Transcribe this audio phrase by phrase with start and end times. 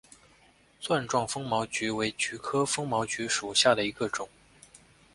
[0.79, 4.27] 钻状风毛菊为菊科风毛菊属下的一个种。